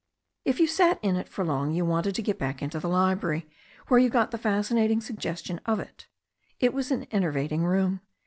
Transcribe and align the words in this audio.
If 0.45 0.59
you 0.59 0.65
sat 0.65 0.97
in 1.03 1.15
it 1.15 1.27
for 1.29 1.45
long 1.45 1.73
you 1.75 1.85
wanted 1.85 2.15
to 2.15 2.23
get 2.23 2.39
back 2.39 2.63
into 2.63 2.79
the 2.79 2.89
library, 2.89 3.47
where 3.87 3.99
you 3.99 4.09
got 4.09 4.31
the 4.31 4.39
fascinating 4.39 4.99
suggestion 4.99 5.61
of 5.67 5.79
it 5.79 6.07
It 6.59 6.73
was 6.73 6.89
an 6.89 7.03
enervating 7.11 7.63
room. 7.63 8.01